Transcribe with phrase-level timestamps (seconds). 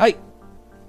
[0.00, 0.16] はい。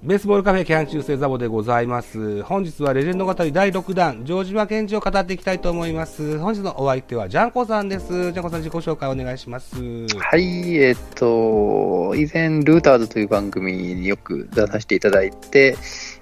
[0.03, 2.43] ベースボールカフェキャン中世ザボでございます。
[2.43, 6.39] 本日はレジェンド語り第6弾、城島健治を語っていきたいと思います。
[6.39, 8.31] 本日のお相手はジャンコさんです。
[8.31, 9.75] ジャンコさん自己紹介お願いします。
[10.17, 15.75] はい、えっと、以前、ルーターズという番組によく出させていただいて、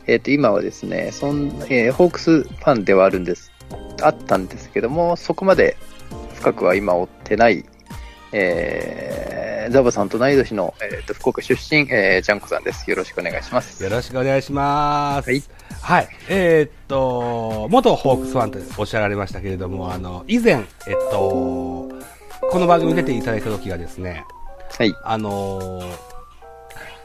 [0.08, 3.52] えっと、今はですね、そんえーホークスファンではあるんです、
[4.02, 5.78] あったんですけども、そこまで
[6.34, 7.64] 深くは今追ってない、
[8.32, 9.39] えー
[9.70, 12.90] ザボさんと同い年の、えっと福岡出身、えージャンコさんです。
[12.90, 13.84] よろしくお願いします。
[13.84, 15.30] よろしくお願いします。
[15.30, 15.44] はい。
[15.82, 16.10] はい。
[16.30, 20.64] えーっと、元ホークスファンとおっしゃられましたけれども、あの、以前、えっ
[21.12, 21.90] と、
[22.52, 24.26] この番組に出ていただいた時がですね、
[24.78, 24.94] はい。
[25.04, 26.10] あのー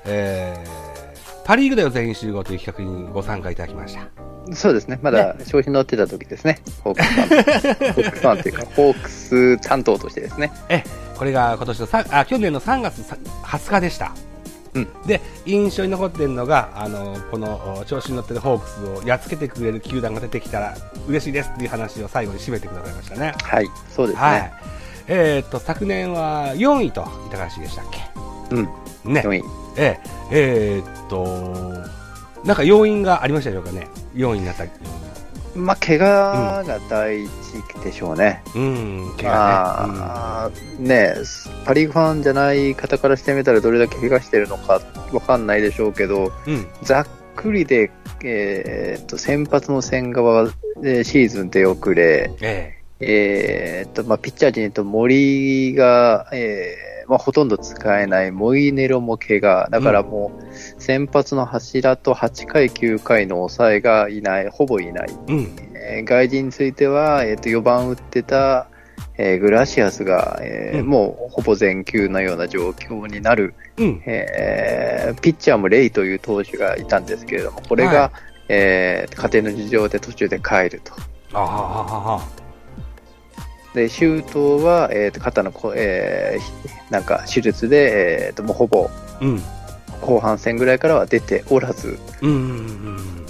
[0.06, 4.08] えー、パリーグだよ全員集合という企画にご参加いただきました。
[4.54, 4.98] そうですね。
[5.02, 6.58] まだ調子に乗ってた時ですね。
[6.82, 7.92] ホークスファン。
[7.94, 10.52] ホークスファンというか、ホークス担当としてですね。
[10.68, 10.84] え、
[11.16, 14.12] これが今年のさあ、去年の3月さ20日でした。
[14.74, 14.88] うん。
[15.06, 18.68] で、印象に残っているのが、あの、このお調子に乗ってるホーク
[19.00, 23.34] スをやっつけてくれる球団が出てきたら嬉しいですっていう話を最後に締めてくださいましたね。
[23.42, 23.66] はい。
[23.88, 24.22] そうですね。
[24.22, 24.52] はい。
[25.06, 28.00] えーっと、昨年は4位といたらしいでしたっけ？
[28.56, 28.68] うん。
[29.14, 29.20] ね。
[29.20, 29.42] 4位。
[29.76, 30.00] え
[30.32, 34.70] ええーっと、なんか要因がありましたでしょうかね？4位になった要
[35.54, 37.30] まあ、怪我が第一
[37.82, 38.42] でしょうね。
[38.54, 39.02] 因。
[40.78, 41.14] うん、ね
[41.64, 44.80] パ・リーグファンじゃない方からしてみたらどれだけ怪我してるのか
[45.12, 46.30] わかんないでしょうけど、ね。
[46.48, 46.66] うん。
[46.82, 47.06] ざっ
[47.36, 47.90] くりで、
[48.24, 50.50] えーっと先発の千賀
[50.80, 60.53] でシーズン出遅れ、ええーっとまあ、ピッチャー陣と森が、えーまあ、ほとんど使えない、モイネロも怪我、だからもう
[60.84, 65.08] 先発の柱と8回、9回の抑えがいない、ほぼいない。
[65.28, 65.56] えうん。
[65.74, 68.66] えー外人については、えー、と4番打ってた、
[69.16, 74.02] えーグラシアスが、えーうんもうほぼ全休のような状況になる、うん。
[74.04, 78.10] えーピッチャーもレイという投手がいたんですけれども、これが、はい
[78.48, 80.92] えー家庭の事情で途中で帰ると。
[81.32, 82.28] あ
[83.74, 88.90] で、周東は、えーと肩のこ、えーなんか手術で、えーともうほぼ
[89.22, 89.40] うん。
[90.04, 92.30] 後半戦ぐらいからは出ておらず、うん。
[92.30, 93.26] うん。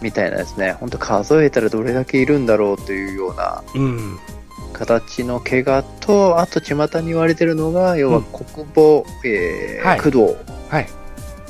[0.00, 4.18] みたいなですね、本当数えたらどれだけいるんだろうというようなうん。
[4.72, 10.18] 形の怪我と、あと巷に言われてるのが、要は国母、えーはい工藤。
[10.70, 10.88] はい。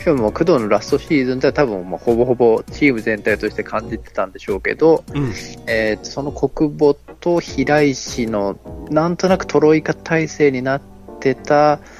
[0.04, 5.32] 今日も工藤のラストシーズンでは多分もうほぼほぼチーム全体として感じてたんでしょうけど、うん。
[5.66, 8.58] えーその国母と平石の
[8.90, 10.82] なんとなくトロイカ体制になっ
[11.20, 11.93] てたうん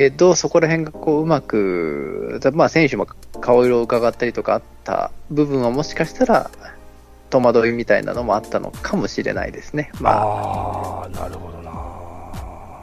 [0.00, 3.04] けど、そこら辺がこううまく、まあ選手も
[3.42, 6.50] 顔色を伺ったりとかあった部分はもしかしたら
[7.28, 9.92] 戸惑いみたいなのもあったのかもしれないですね。
[10.00, 11.70] まあ、ああ、なるほどな。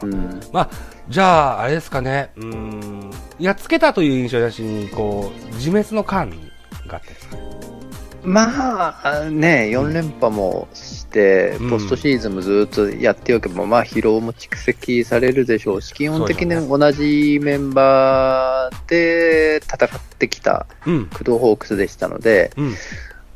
[0.00, 0.40] うん。
[0.52, 0.70] まあ、
[1.08, 2.30] じゃあ、あれですかね。
[2.36, 3.10] うん。
[3.40, 7.77] やっつけたという印象だし、こう、自滅の感があったんですかね。
[8.24, 21.06] まあね、4連覇もして、うんポストシーズンもずっとやっておけば、まあ疲労も蓄積されるでしょうし、基本的に同じメンバーで戦ってきたうん。
[21.06, 22.74] 工藤ホークスでしたので、うん。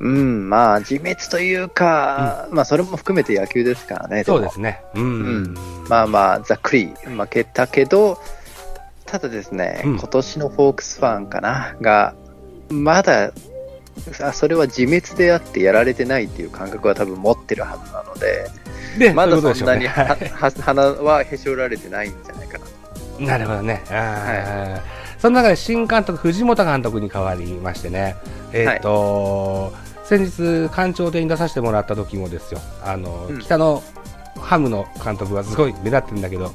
[0.01, 4.83] うん、まあ自滅というか、まあそれも含めて野球ですからね、もそうですね。
[4.95, 5.03] うん。
[5.03, 5.55] うん
[5.89, 8.19] まあまあ、ざっくり負けたけど、
[9.06, 12.15] ただですね、うん今年のホークスファンかな、が、
[12.71, 13.33] まだ、
[14.21, 18.50] あそれは自滅であってやられてないっていう感覚は多分持ってるはずなので、
[18.99, 22.59] で、まだそんなには、は鼻はへし折られてないんじゃないか
[23.21, 23.27] な。
[23.27, 23.83] なるほどね。
[23.91, 28.17] あーその中で新監督、藤本監督に代わりましてね、
[28.53, 29.73] えっ、と、
[30.03, 33.85] 先日、館長でに出させてもらった時もですよ、あの、うん北の
[34.41, 36.50] ハムの監督はすごい目立ってるんだけど、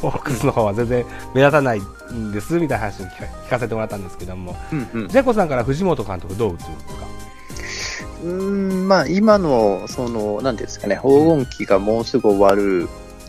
[0.00, 1.80] ホークスの方は全然目立たない
[2.12, 5.08] んです、みたいな話を聞かせてもらったんですけども、うんうん。
[5.08, 7.06] ジェコさんから藤本監督どう映るんですか。
[8.24, 8.32] うー
[8.84, 12.88] んまあ、今の、その、なんですかね、黄金期がもうすぐ終わる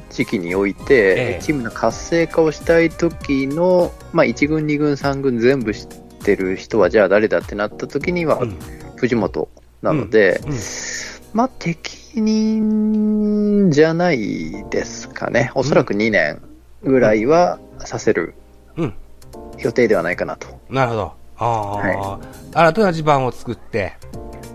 [0.09, 1.41] 時期において、ええ。
[1.41, 5.87] チームの活性化をしたい時の、まあ、1軍、2軍、3軍全部知っ
[6.23, 8.57] てる人は、じゃあ誰だってなった時には、うん。
[8.95, 9.49] 藤本
[9.81, 10.53] なので、うん。
[11.33, 15.51] まあ、適任じゃないですかね。
[15.53, 16.41] おそらく2年
[16.83, 18.33] ぐらいはさせる
[18.75, 18.93] うん。
[19.59, 20.47] 予定ではないかなと。
[20.69, 21.13] なるほど。
[21.37, 22.19] ああ、は
[22.53, 23.93] 新たな地盤を作って、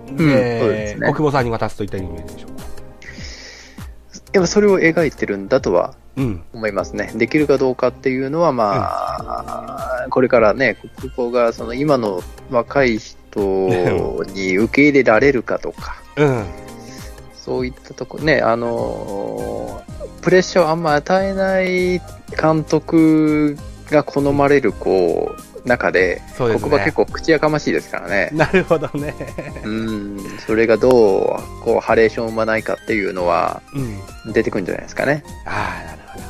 [0.08, 2.62] うんですね国保さんに渡すといったイメージでしょうか。
[4.32, 6.42] やっぱそれを描いてるんだとはうん。
[6.52, 7.10] 思いますね。
[7.14, 13.40] できるかどうかっていうのは、まあ、これからね、国保がその今の若い人
[14.26, 16.44] に受け入れられるかとか、うん。
[17.44, 19.82] そういったとこね、あの
[20.20, 22.00] プレッシャーをあんま与えない
[22.40, 23.56] 監督
[23.90, 25.34] が好まれる、こ
[25.64, 28.30] う、中で、ですね黒馬結構口やかましいですからね。
[28.32, 29.14] なるほどね。
[29.64, 30.92] うん、それがどう、
[31.64, 34.32] こう、ハレーションを生まないかっていうのはうん。
[34.32, 35.24] 出てくるんじゃないですかね。
[35.44, 36.24] ああ、なるほど。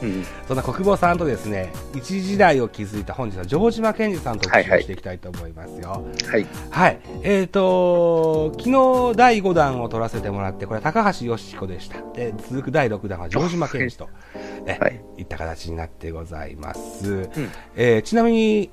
[0.00, 0.10] はい。
[0.10, 0.24] うん。
[0.46, 6.04] そんな国母さんとですね、一時代を築いた本日は城島健二さんと特集をしていきたいと思いますよ。
[6.30, 6.46] はい。
[6.70, 7.00] はい。
[7.22, 11.98] えっ、と昨日第5弾を取らせてもらって、これは高橋義彦でした。
[12.14, 14.08] で、続く第6弾は城島健二と、
[14.66, 17.12] え、はいいった形になってございます。
[17.12, 17.30] うん。
[17.76, 18.70] えーちなみに、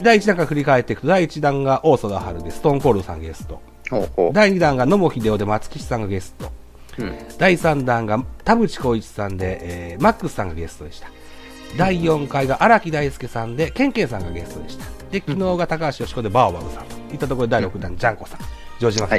[0.00, 3.60] 第1弾から振り返っていくと、第1弾が大貞治でストーンコールドさんゲスト。
[3.90, 6.50] ほうほ第2弾が野茂英雄で松吉さんがゲスト。
[6.98, 7.02] う。
[7.02, 7.18] うん。
[7.38, 11.08] 第3弾が田淵光一さんで、えーマックスさんがゲストでした。
[11.76, 14.84] 第4回が荒木大輔さんで、ケンケンさんがゲストでした。
[15.10, 18.40] で、昨日が高橋義子でバーバブさんといったところで第6弾、ジャンコさん、
[18.78, 19.18] 城島さん、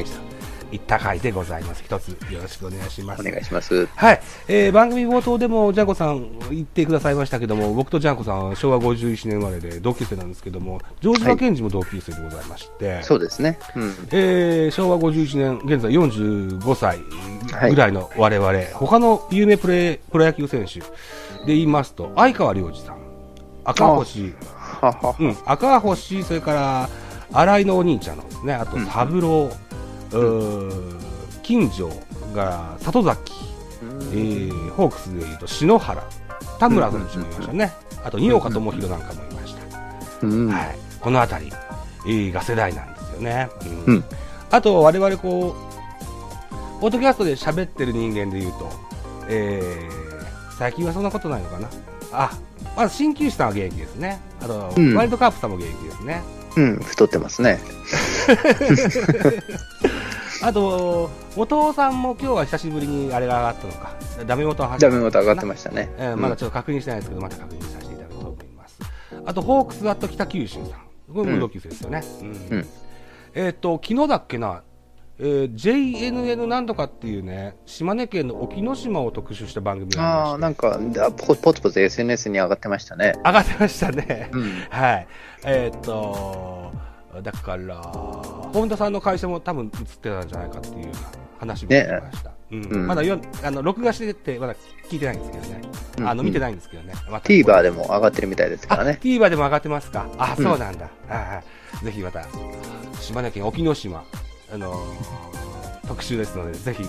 [0.75, 1.83] い、った回でございます。
[1.83, 3.21] 一つよろしくお願いします。
[3.21, 3.87] お願いします。
[3.95, 13.57] はい、えー番組冒頭でもジャンコさん言ってくださいましたけども、僕とジャンコさんは昭和51年生まれで同級生なんですけども、城島健二も同級生でございまして、そうですね。
[13.75, 13.93] うん。
[14.11, 16.99] えー昭和51年、現在45歳
[17.69, 20.87] ぐらいの我々、他の有名プレプロ野球選手で
[21.47, 22.97] 言いますと、相川良二さん、
[23.63, 24.33] 赤星、
[24.81, 25.15] はは。
[25.19, 26.89] うん、赤星、それから
[27.31, 29.49] 新井のお兄ちゃんのですね、あとうん三郎、
[30.11, 30.99] うー
[31.43, 31.89] 金城
[32.33, 33.33] が里崎、
[34.11, 36.03] えーホークスでいうと篠原、
[36.59, 37.73] 田村選手もいましたね、
[38.03, 39.61] あと二岡智弘なんかもいました。
[40.27, 40.47] うん。
[40.49, 41.51] はい、この辺り、
[42.07, 43.49] えーが世代なんですよね。
[43.87, 44.03] ううん
[44.51, 45.55] あと、我々こ
[46.77, 48.69] う、ポッドキャストで喋ってる人間で言うと、
[49.27, 50.05] えー
[50.57, 51.67] 最近はそんなことないのかな。
[52.13, 52.31] あ、
[52.77, 54.21] まず鍼灸師さんは現役ですね。
[54.41, 56.23] あと、うんワイルドカープさんも現役ですね。
[56.55, 56.75] うん。
[56.77, 57.59] 太ってますね。
[60.41, 63.95] あと、元尾さんも今日は久しぶりにあれが上がったのか。
[64.25, 65.89] ダメ元はダメ元上がってましたね。
[65.97, 68.79] えーまだちょっと確認してないですけど、また確認させていただこうと思います。
[69.25, 71.13] あと、ホークスだと北九州さん。
[71.13, 72.03] これも同級生ですよね。
[72.21, 72.67] うんうん
[73.37, 74.63] えっ、と、昨日だっけな、
[75.19, 83.13] えー JNN なんとかっていうね、島根県の沖ノ島を特集した番組がああ、あなんか、だポポツポツ SNS に上がってましたね。
[83.25, 84.29] 上がってましたね。
[84.31, 84.43] うん。
[84.69, 85.07] はい。
[85.45, 86.71] えっ、と、
[87.21, 87.75] だから、
[88.53, 90.99] 本田さんの会社も多分映ってたんじゃないかっていうような
[91.39, 92.31] 話も聞きました。
[92.51, 94.55] うんうんまだよあの録画してて、まだ
[94.89, 95.61] 聞いてないんですけどね。
[95.99, 96.93] うんあの見てないんですけどね。
[97.09, 98.99] また TVer でも上がってるみたいですからあね。
[99.01, 100.07] TVer でも上がってますか？
[100.17, 100.89] あ、うんそうなんだ。
[101.83, 102.25] ぜひまた、
[103.01, 104.03] 島根県沖ノ島、
[104.53, 105.35] あのー
[105.87, 106.83] 特集ですので、ぜひ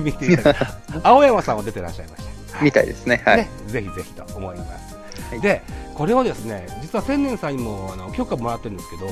[0.00, 0.60] 見ていただいて、
[1.04, 2.56] 青山さんも出てらっしゃいました。
[2.56, 3.22] はいみたいですね。
[3.24, 3.36] はい。
[3.38, 4.96] ね、ぜひぜひと思います。
[5.28, 5.62] はいで、
[5.94, 9.06] これをですね、実は千年さんにもあの許可もらってるんですけど、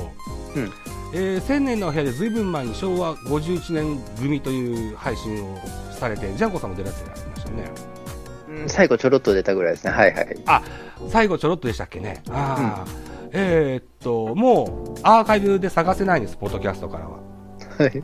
[0.56, 0.72] うん
[1.14, 5.58] えー千年の部屋でずいぶん前に昭和51年組という配信を
[5.98, 7.64] されて、ジャンコさんも出られてらっしゃいましたよね。
[8.50, 9.90] うん最後ちょろっと出たぐらいですね。
[9.92, 10.36] はいはい。
[11.08, 12.22] 最後ちょろっとでしたっけね。
[12.30, 17.18] あーえーっと、もうアーカイブで探せないんです、ポッドキャストからは。
[17.78, 18.02] はい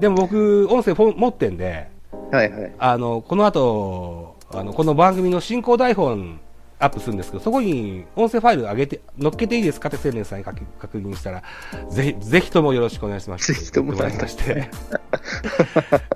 [0.00, 1.88] でも僕、音声フォン持ってんで、
[2.32, 2.72] はいはい。
[2.78, 6.40] あの、この後、あの、この番組の進行台本
[6.78, 11.42] アップするんですけど、そこに音声ファイル上げて、乗っけていいですかって青年さんに確確認したら、
[11.90, 13.52] ぜひ、ぜひともよろしくお願いします。
[13.52, 14.70] ぜひとも言ってもらいまして。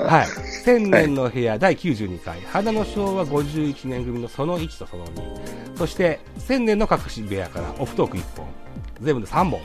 [0.01, 0.27] はい。
[0.65, 8.47] 千年の部屋第92回、花の昭和51年組のその1とその2、そして、千年の隠し部屋からオフトーク1本、
[9.01, 9.61] 全部で3本。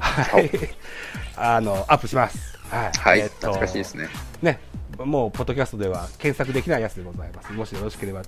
[0.00, 0.50] はい。
[1.36, 2.58] あの、アップします。
[2.70, 2.98] はい。
[2.98, 3.20] はい。
[3.20, 4.08] えっと懐かしいですね。
[4.42, 4.60] ね、
[5.04, 7.52] もうポッドキャストでは検索できないやつでございます。
[7.52, 8.22] もしよろしければ、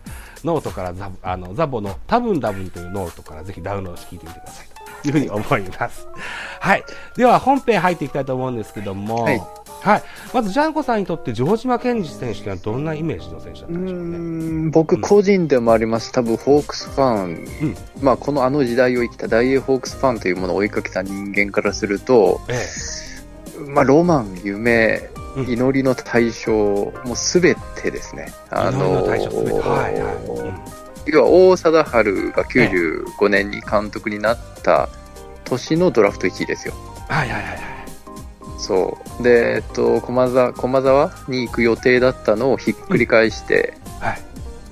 [0.45, 4.67] ノートからザあのザボの多分多分というノートからぜひダウンロードして聞いてみてください
[5.03, 6.07] というふうに思います。
[6.61, 6.85] はい。
[7.17, 9.41] では本編入っていきたいと思うんですけども、はい
[9.81, 10.03] はい。
[10.35, 14.17] まず、ジャンコさんにとって城島健二選手というのはどんなイメージの選手だったうんでしょうね。
[14.17, 14.21] ー
[14.67, 16.13] ん僕個人でもあります。
[16.13, 22.67] 多分ホークスファン、うんまあこのあの時代を生きた大英ホークスファンというものを追いかけた人間からすると、え
[23.69, 28.33] まあロマン、夢、うん祈りの対象、もうすべてですね。
[28.51, 29.07] あの。
[31.07, 34.91] 要は王貞治が95年に監督になった
[35.45, 36.75] 年のドラフト1位ですよ。
[36.75, 37.59] うん、はいはいはいはい。
[38.59, 39.23] そう。
[39.23, 44.21] で、えっと、駒沢、駒沢に行く予定だったのをひっくり返して、はい。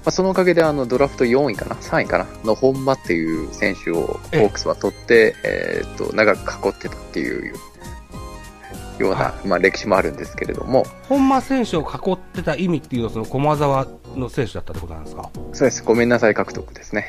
[0.06, 7.54] まあ、そのおかげであのドラフト4位かな、3位かな、の本間っていう選手をホええークスは取って、えーっと、長く囲ってたっていう
[8.98, 15.30] ような、はまあ歴史もあるんですけれども、本間選手を囲ってた意味っていうのは、その駒沢の選手だったってことなんですか？
[15.52, 15.82] そうです。
[15.82, 17.06] ごめんなさい獲得ですね。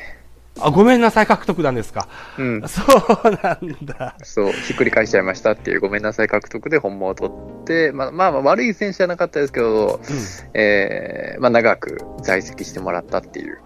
[0.60, 2.08] あ、ごめんなさい、獲得なんですか？
[2.36, 2.62] うん。
[2.68, 2.82] そ
[3.24, 4.16] うなんだ。
[4.24, 10.16] そう、ひっくり返しちゃいましたっていうごめんなさい獲得で本間を取って、まあまあまあ悪い選手じゃなかったですけど、うん。
[10.54, 13.58] えー、まあ長く在籍してもらったっていう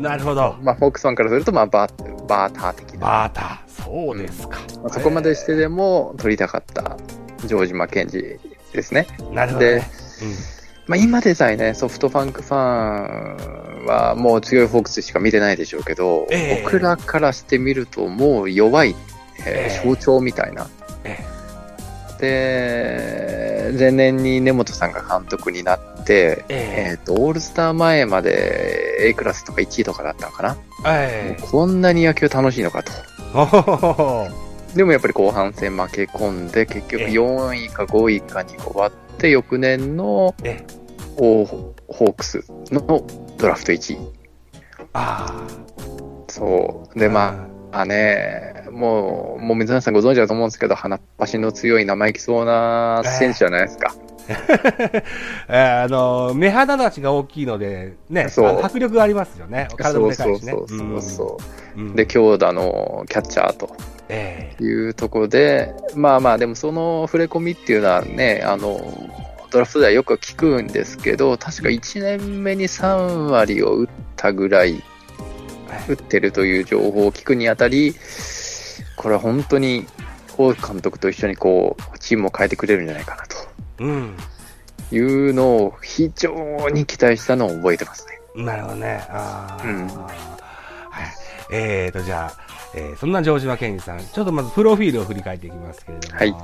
[0.00, 0.56] なるほど。
[0.62, 3.00] まあ、フォークスファンからすると、まあ、バーバーター的な。
[3.00, 3.67] バーター。
[3.88, 4.58] そうですか。
[4.82, 6.98] まあ、そこまでしてでも取りたかった
[7.46, 8.38] 城島健二
[8.72, 9.06] ですね。
[9.32, 9.74] なるほど、ね。
[9.76, 9.82] で、
[10.86, 18.94] まあ、今でさえね、ソフトファンクファンはもう強いフォークスしか見てないでしょうけど、ええ僕らからしてみるともう弱い、
[19.40, 20.68] えーええ象徴みたいな。
[21.04, 21.24] え
[22.18, 30.56] で、前年に根本さんが監督になって、ええっ、と、オールスター前まで A クラスとか1位とかだったのかな。
[30.86, 32.90] ええもうこんなに野球楽しいのかと。
[34.74, 40.64] でもやっぱり後半戦負け込んで、結局ええ4位か5位かに終わって、翌年のえ
[41.16, 43.04] オーホークスの
[43.38, 43.98] ドラフト1位。
[44.92, 45.46] あ
[46.28, 46.96] そう。
[46.96, 46.98] あ。
[46.98, 53.94] で、まあね、もう、もう水谷さんご存知だと思うんですけど、鼻っ端の強い生意気そうな選手じゃないですか。
[53.96, 54.07] えー
[55.48, 59.68] あの、目鼻立ちが大きいので、ね、迫力がありますよね。
[59.76, 60.52] 体もでかいしね。
[60.52, 61.38] そうそうそうそ
[61.76, 61.80] う。
[61.80, 63.70] うんで、強打のキャッチャーと
[64.08, 68.80] えいうところで、まあまあ、でもその触れ込みっていうのはね、あの、
[69.50, 74.82] ドラフトではよく聞くんですけど、確か1年目に3割を打ったぐらい、
[75.88, 77.94] 打ってるという情報を聞くにあたり、
[78.96, 79.86] これは本当に、
[80.36, 83.37] 王監督と一緒にこう、チームを変えてくれるんじゃないかなと。
[83.80, 84.16] うん。
[84.90, 88.06] いうのを非常に期待したのを覚えてます
[88.36, 88.44] ね。
[88.44, 89.04] なるほどね。
[89.10, 90.16] あーうんはい。
[91.50, 96.34] えーと、じゃあ、えーそんな城島健二さん、ちょっとまずプロフィールを振り返っていきますけれども、はい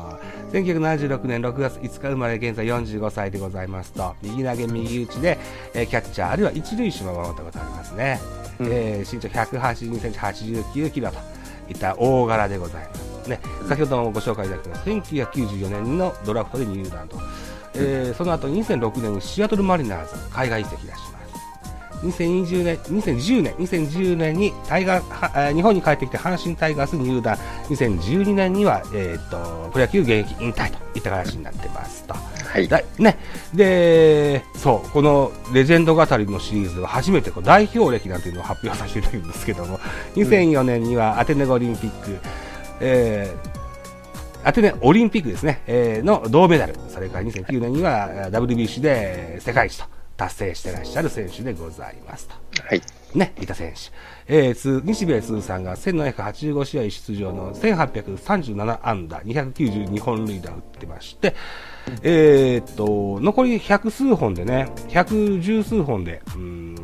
[0.52, 5.38] 1976年6月5日生まれ、現在45歳でございますと、右投げ右打ちで、
[5.74, 8.20] えーキャッチャー、あるいは一塁手も守ったことありますね。
[8.60, 11.16] うんえー身長182センチ、89キロと
[11.70, 13.13] いった大柄でございます。
[13.28, 17.18] ね、先ほどもご紹介いただきました1994年のドラフトで入団と、
[17.74, 21.14] えーその後2006年にシアトルマリナーズ海外移籍出します。
[22.04, 27.36] 2020年、2010年、2010年にタイガー日本に帰ってきて阪神タイガース入団、
[27.68, 32.14] 2012年には、えー、とプロ野球現役引退といった形になってますと。
[32.14, 32.68] はい。
[32.68, 33.16] だね、
[33.54, 39.80] で、そう、このレジェンド語りのシリーズでは初めてこう代表歴なんていうのを発表させていただくんですけども、
[40.14, 42.18] 2004年にはアテネオリンピック、
[42.84, 43.64] えー
[44.46, 49.84] アテネオリンピックですね、えーの銅メダル、それから2009年にはえー WBC で世界一と
[50.18, 52.34] 達成してらっしゃる選手でございますと。
[52.62, 52.82] はい。
[53.14, 53.90] ね、いた選手。
[54.28, 61.34] えー通日米通算が1785試合出場の1837安打、292本塁打打ってまして、
[62.02, 66.74] えーっと、残り百数本でね、百十数本で、うーん、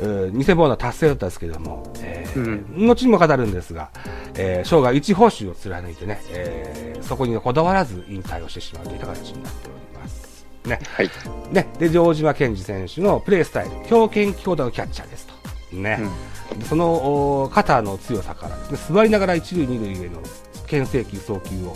[0.00, 3.90] えー2000本の達成だったんですけれども、えーうん後にも語るんですが、
[4.36, 10.46] えー生涯一報酬を貫いてね、えーそこにこだわらず引退をしてしまうといった形になっております。
[10.64, 10.78] ね。
[10.94, 11.10] はい。
[11.52, 15.76] ね、で、城島健二選手のプレースタイル、強肩強打のキャッチャーですと。
[15.76, 15.98] ね。
[16.58, 20.20] でそのお肩の強さからですね、座りながら一塁二塁への
[20.66, 21.66] 牽制球、送球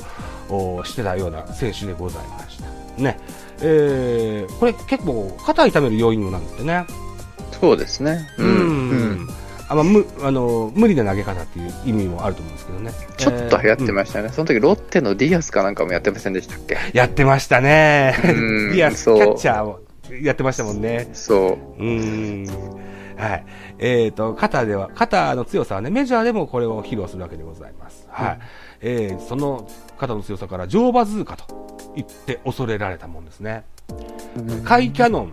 [0.51, 3.03] をおしてたような選手でございました。
[3.03, 3.19] ね。
[3.61, 6.87] えー、これ結構肩痛める要因なんですってね。
[7.61, 8.29] そうですね。
[8.39, 8.47] うん。
[8.47, 8.95] う
[9.25, 9.29] ん
[9.69, 12.93] あまあ、むあの無理な投げ方っていう意味もあると思うんですけどね。
[13.17, 14.29] ちょっと流行ってす、ましたね。
[14.29, 18.15] その時ロッテのディアスかなんかもやってませんでしたっけやってましたね。
[18.25, 19.81] うん ディアス、キャッチャーを
[20.23, 21.09] やってましたもんね。
[21.13, 22.87] そうーん。
[23.17, 23.45] はい。
[23.79, 28.07] えっ、と、肩では、肩の強さはね、メジャーでもこれを披露するわけでございます。
[28.09, 28.39] はい。
[28.83, 29.69] えーその
[29.99, 33.65] 肩の強さから、ジョーバズーカと言って恐れられたもんですね。
[34.37, 34.41] う。
[34.41, 35.33] うんカイキャノン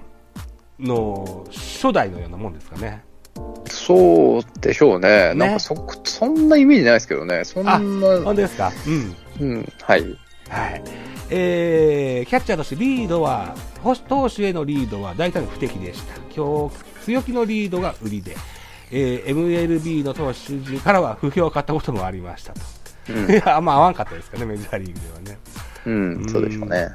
[0.79, 3.03] の初代のようなもんですかね。
[3.85, 5.29] そうでしょうね。
[5.29, 7.43] ねなんかそ、そんなイメージないですけどね。
[7.43, 8.71] そんな、本当ですか？
[8.87, 9.15] うん。
[9.39, 10.01] うん、はい。
[10.49, 10.83] はい。
[11.29, 16.15] えー、キャッチャーとしてリードは、投投手へのリードは大体の不敵でした。
[16.35, 16.75] 今日、
[17.05, 18.35] 強気のリードが売りで、
[18.91, 22.61] えー MLB の投手陣からは不評を買ったこともありましたと。
[23.09, 25.39] うんいや、あんま合わんかったですかね、メジャーリーグではね。
[25.85, 26.89] うん、そうでしょうね。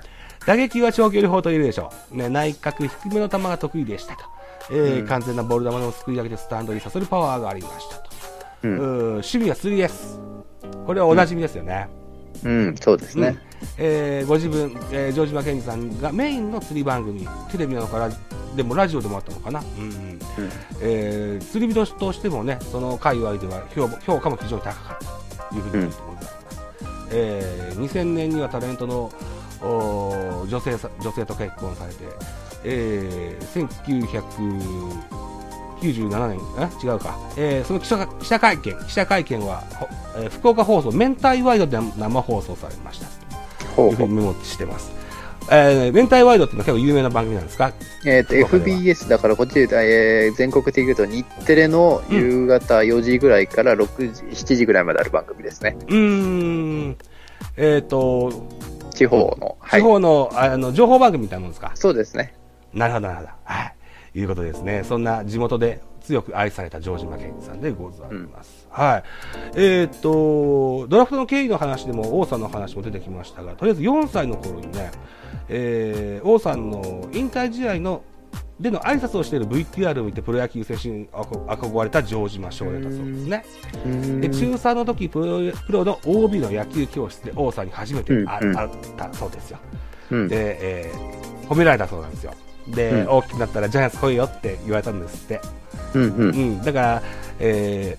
[0.47, 2.17] 打撃は長距離砲と言えるでしょう。
[2.17, 4.38] ね、内角低めの球が得意でしたと。
[4.71, 8.11] えーうん完全なボール球をすくい上げてスタンドにさせるパワーがありましたと。
[8.65, 8.69] う。
[8.69, 10.19] うんん、守備は 3S。
[10.87, 11.89] これはおなじみですよね。
[12.45, 13.37] うん、そうですね。
[13.77, 18.11] えーご自分、えー城島健二さんがメインの釣り番組、テレビなのかな、
[18.55, 20.21] でもラジオでもあったのかな、うんうんうん。
[20.81, 24.99] えー釣り人としてもね、その界隈では評評価も非常に高かっ
[25.39, 26.39] たというふうに言ってございます。
[27.11, 29.11] えー2000年にはタレントの
[30.47, 32.05] 女性さ女性と結婚されて、
[32.65, 33.69] えー
[35.81, 39.89] 1997年、あ違うか、えーその記者記者会見、記者会見は、ほ
[40.19, 43.07] えー福岡放送、明太ワイドで生放送されました。
[43.77, 43.91] ほうほう。
[43.91, 44.91] いうふうにメモしてます。
[45.51, 47.73] えー、明太ワイドっていうのは結構有名な番組なんですか？
[48.05, 49.69] えっ、と、FBS だからこっちで、
[50.27, 55.77] えー、全国的に言うと日テレの夕方4時ぐらいから6時、7時ぐらいまである番組ですね。
[55.89, 55.97] うー
[56.91, 56.97] ん。
[57.57, 58.31] えっ、と、
[58.95, 59.57] 地方の。
[59.71, 61.71] 地方の,、あの情報番組みたいなもんですか？
[61.77, 62.35] そうですね。
[62.73, 63.29] なるほど、なるほど。
[63.45, 63.63] は
[64.15, 64.19] い。
[64.19, 64.83] いうことですね。
[64.85, 68.67] そんな地元で強く愛された城島健二さんでございます。
[68.71, 69.03] はい。
[69.55, 74.91] えーっと、ドラフトの経緯の話でも王さんの話も出てきましたが、とりあえず4歳の頃にね、
[75.49, 78.03] えー王さんの引退試合の
[78.61, 83.45] での挨拶をしている VTR を見てプロ野球選手に憧憧れた城島翔太だそうですね。
[84.21, 88.53] で中3の時プロプロの OB の野球教室で王さんに初めて会っ
[88.97, 89.59] たそうですよ。
[90.11, 90.29] うん。
[90.29, 90.59] で、
[90.89, 92.35] えー褒められたそうなんですよ。
[92.71, 95.41] で、うん大きくなったらジャイアンツ来いよって言われたんですって。
[95.95, 96.33] うんうんう。
[96.33, 97.03] ん、だから、
[97.41, 97.99] え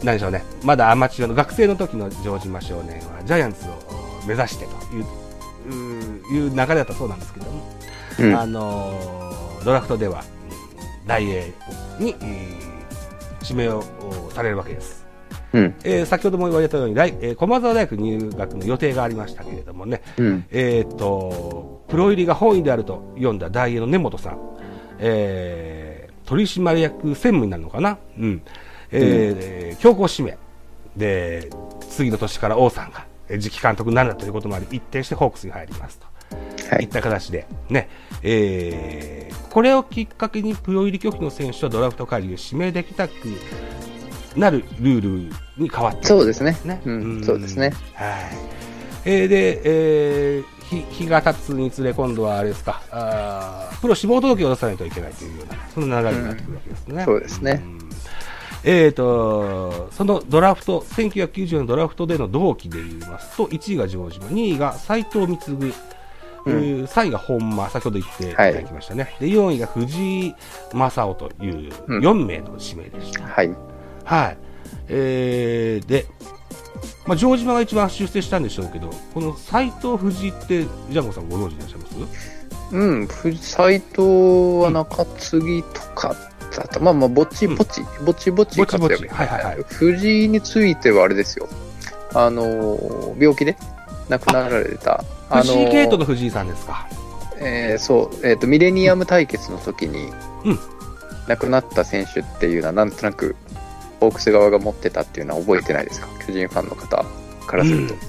[0.00, 3.72] ー、何でしょうね、まだアマチュアの学生の時の城島少年はジャイアンツを
[4.26, 5.04] 目指してという
[6.32, 7.62] いう流れだったそうなんですけども、
[8.20, 11.52] うんあのードラフトではうん大英
[11.98, 12.66] に、えー
[13.42, 13.84] 指名を
[14.28, 15.05] おされるわけです。
[15.52, 15.74] うん。
[15.84, 20.44] えー先ほども言われたように、来えー駒澤大学入学の予定がありましたけれどもね、うん。
[20.50, 24.38] えーっと、プロ入りが本意であると読んだ大英の根本さん、
[24.98, 27.98] えー取締役専務になるのかな？
[28.18, 28.42] うん。
[28.90, 30.36] えー強行指名。
[30.96, 31.50] で、
[31.88, 36.06] 次の年から王さんがえー次期監督になるということもあり、一転してホークスに入りますと。
[36.74, 36.88] はいいっ。
[36.88, 37.88] た形で、ね、
[38.22, 43.12] えーこれをきっかけにプロ入り拒否の選手はドラフト会議で指名できたく
[44.36, 46.56] なるルールに変わっているそうですね。
[46.64, 46.80] ね。
[46.84, 47.24] うん。
[47.24, 47.72] そうですね。
[47.94, 48.16] はい。
[49.04, 56.94] えーで、えー日日が経つにつれ、今度はあれですか、あープロ志望届を出さないといけないというような、その流れになってくるわけですね。
[56.98, 57.78] うんそうですねん
[58.64, 65.72] えーと、そのドラフト、1990年のドラフトでの同期で言いますと、1位が城島、2位が斎藤貢、うん
[66.48, 69.14] えー3位が本間、先ほど言っていただきましたね。
[69.20, 70.34] で、4位が藤井
[70.72, 73.24] 正夫といううん4名の指名でした。
[73.24, 73.54] はい。
[74.06, 74.38] はい。
[74.88, 76.06] えー、で、
[77.06, 81.96] まあ、城島が一番出世したんでしょうけど、この斎藤藤井って、ジャンゴさんご存知でいらっしゃいます？
[82.72, 83.06] うん。
[83.06, 84.02] ふ斎藤
[84.62, 86.16] は中継ぎとか
[86.56, 86.80] だった。
[86.80, 91.48] まあまあ、ぼちぼち、ぼちぼちぼちぼち活躍はいはいはい藤井についてはあれですよ。
[92.14, 93.56] あの、病気で
[94.08, 95.04] 亡くなられた。
[95.28, 96.88] あの藤井系統の藤井さんですか。
[97.38, 100.12] えーそう、えっ、と、ミレニアム対決の時に、
[100.44, 100.58] うん
[101.28, 103.34] 亡くなった選手っていうのは、なんとなく、
[104.06, 106.08] ホークス側が持ってたっていうのは覚えてないですか？
[106.26, 107.04] 巨人ファンの方
[107.46, 107.94] からすると。
[107.94, 108.00] うん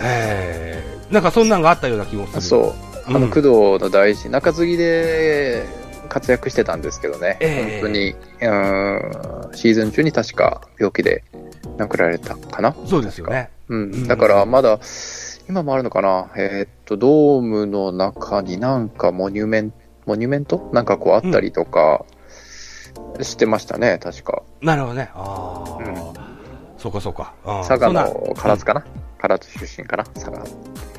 [0.00, 2.42] えー、なんかそんなんがあったような気もする。
[2.42, 2.72] そう。
[3.06, 3.48] あの、うん工藤
[3.82, 5.64] の大事、中継ぎで
[6.08, 11.24] 活躍してたんですけどね、ええ本当に、うーん、シーズン中に確か病気で
[11.76, 12.74] 亡くなられたかな？
[12.86, 13.50] そうですよね。
[13.68, 13.82] うん。
[13.82, 14.78] うんだから、まだ、
[15.48, 16.30] 今もあるのかな？
[16.36, 20.70] えーっと、ドームの中になんかモニュメント、モニュメント？
[20.72, 22.04] なんかこうあったりとか、
[23.22, 24.42] してましたね、確か。
[24.60, 25.10] なるほどね。
[25.14, 26.28] ああ、うん
[26.78, 27.34] そうかそうか。
[27.66, 28.84] 佐賀の唐津かな？
[29.20, 30.04] 唐津出身かな？
[30.04, 30.44] 佐賀。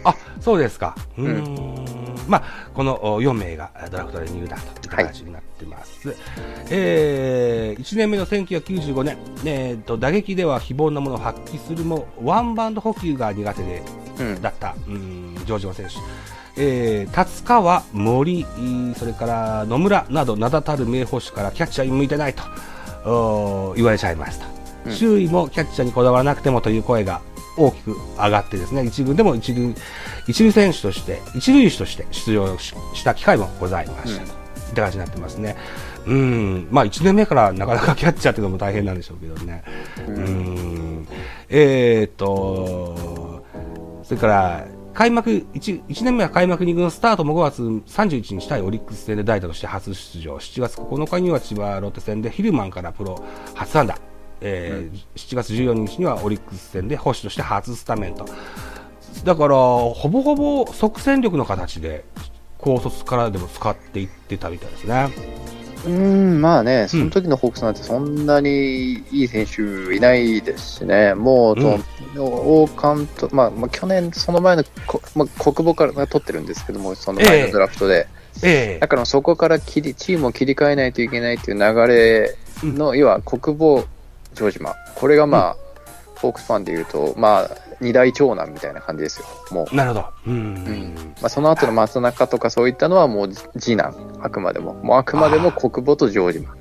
[0.04, 0.96] あ、そうですか。
[1.18, 2.20] うーうんん。
[2.28, 6.14] まあ、このお4名がドラフトで入団という形になってます。
[6.70, 13.82] えー、1年目の1995年、えーと、打撃では非凡なものを発揮するも、ワンバウンド補給が苦手で、
[14.20, 14.42] うん。
[14.42, 15.94] だった、うん、城島選手。
[16.58, 18.46] えー、達川、森、
[18.98, 24.48] それから野村など名だたる名捕手からキャッチャーに向いてないと言われちゃいました、
[24.86, 24.94] うん。
[24.94, 27.22] 周囲もキャッチャーにこだわらなくてもという声が
[27.58, 29.76] 大きく上がってですね一軍でも一塁
[30.28, 34.30] 一塁選手として一塁手として出場しした機会もございました、うん。
[34.30, 35.56] といった感じになってますね。
[36.06, 36.68] うん。
[36.72, 39.64] まあ1年目からなかなかキャッチャーっていうのも大変なんでしょうけどね。
[40.08, 41.08] ううんん。
[41.50, 43.44] えー、っと、
[44.04, 44.66] それから、
[45.00, 50.36] 開幕1、1年目は開幕2軍スタートも5月31日対オリックス戦で代打として初出場。
[50.36, 53.24] 7月9日には千葉ロッテ戦でヒルマンからプロ
[53.56, 53.98] 初安打。
[54.42, 58.26] えー7月14日にはオリックス戦で保守として初スタメンと。
[59.24, 62.04] だから、ほぼほぼ即戦力の形で、
[62.58, 65.08] 高卒からでも使っていってたみたいですね。
[65.86, 71.84] うん、まあね、その時のホークスなんてそんなにいい選手いないですしね、もう、うん。
[72.18, 78.08] 王冠と、まあ、まあ、去年、その前のこ、まあ、国母から取ってるんですけども、その前のドラフトで、
[78.44, 78.80] ええ。
[78.80, 83.86] だからそこから切りチームを切り替えないといけないという流れの、要は国母、
[84.34, 85.56] 城島、これがまあ、
[86.16, 87.50] ホークスファンでいうと、まあ、
[87.82, 89.76] 二大長男みたいな感じですよ、もう。
[89.76, 90.06] なるほど。
[90.28, 90.34] うん。
[90.34, 94.74] うんまあ、その後の松中とかそういったのはもう次男、あくまでも。
[94.74, 96.54] もうあくまでも国母と城島。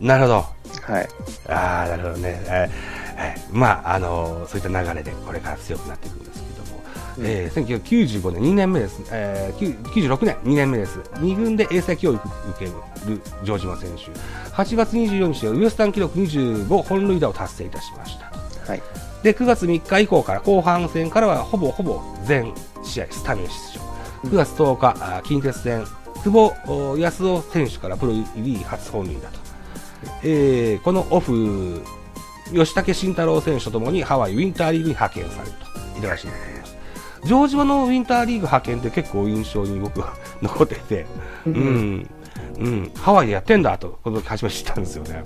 [0.00, 0.34] なるほど。
[0.34, 1.08] はい。
[1.48, 2.42] ああ、なるほどね。
[2.46, 6.82] えーはいまあ、あのそういった流れでこれから強くなっていくんですけども。
[7.20, 14.04] えー、1995年2年目です、えー、96年2年目です2軍で英才教育を受ける城島選手
[14.52, 18.30] 8月24日はウエスタン記録25本塁打を達成いたしました、
[18.70, 18.82] はい、
[19.22, 22.54] で9月3日以降から後半戦からはほぼほぼ全
[22.84, 23.88] 試合スタメン出場。
[24.24, 25.84] 9月10日近鉄戦
[26.24, 29.38] 久保康夫選手からプロ入り初本塁打と、
[30.24, 31.82] えー、このオフ
[32.52, 35.68] 吉武慎太郎選手とともにハワイウィンターリーグに派遣されると。
[35.98, 36.76] いたしになっています
[37.24, 41.06] 城島のウィンターリーグ派遣って結構印象に僕は 残ってて、
[41.46, 42.10] うん、
[42.58, 45.22] うん、ハワイでやってんだと、この時初めて知ったんですよね。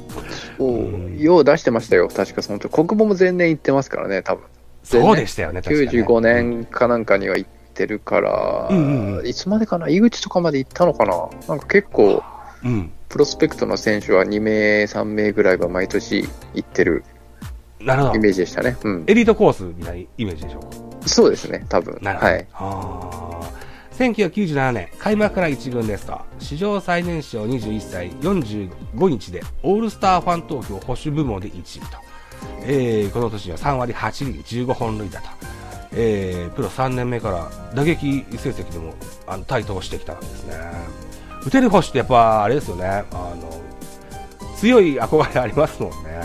[0.59, 4.45] そう、うん、よう出してましたよ、確かその時国母も前年行ってますからね、多分。
[4.85, 12.23] そうでしたよね、確かに、95年かなんかには行ってるから、うんうんうん、いつまでかな、井口とかまで行ったのかな、なんか結構、
[12.65, 17.05] うん、プロスペクトの選手は2名、3名ぐらいは毎年行ってる
[17.81, 18.15] なるほど。
[18.17, 20.69] イメージでしたね、うん、エリートコースみたいなイメージでしょうか？
[21.09, 21.99] そうですね、多分。
[22.01, 22.47] なるほど、はい、
[23.99, 31.99] 1997年、開幕から1軍ですと、史上最年少21歳45日でオールスターファン投票保守部門で1位と、
[32.63, 35.29] えー、この年には3割8厘15本塁打と、
[35.93, 38.95] えー、プロ3年目から打撃成績でも
[39.27, 40.55] あの台頭してきたんですね。
[41.45, 43.61] 打てる星ってやっぱあれですよね、あの
[44.57, 46.23] 強い憧れありますもんね。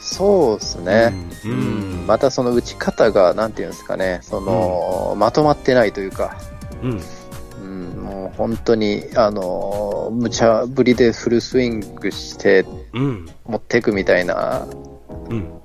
[0.00, 1.14] そうですね、
[1.46, 6.36] うん、うん、またその打ち方が、なんていうんですかね、その、うん、まとまってないというか、
[6.82, 7.00] うん、
[7.62, 14.66] うん、もう本当に、あの無茶ぶりでフルスイングして、持っていくみたいな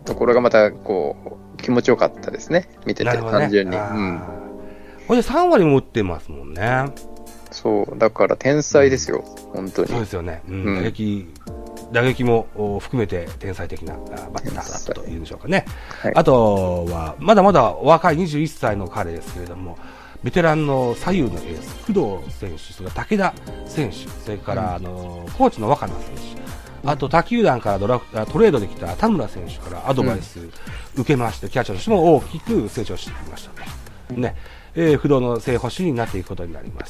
[0.05, 1.15] ところがまた、こ
[1.57, 3.75] う、気持ちよかったですね、見てて、ね、単純に。
[3.75, 4.21] うん、
[5.07, 6.85] これで3割も打ってますもんね。
[7.51, 9.87] そう、だから天才ですよ、うん、本当に。
[9.89, 10.43] そうですよね。
[10.47, 11.33] うん、打撃、
[11.91, 12.47] 打撃も
[12.79, 15.65] 含めて天才的なバッターだったというんでしょうかね。
[16.01, 19.77] はい、あとは、まだまだ若い21歳の彼ですけれども、
[20.23, 23.33] ベテランの左右のエース、工藤選手、それから武田
[23.67, 30.39] 選手、それから、あのコーチの若菜選手、あと他球団からドラフトレードできた田村選手からアドバイス
[30.95, 33.67] 受けまして、キャッチャーとしても大きく成長してきましたね。
[34.21, 34.35] ね。
[34.75, 36.85] えー、不動の正捕手になっていくことになります。